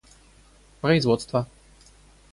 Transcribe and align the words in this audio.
производства 0.81 1.45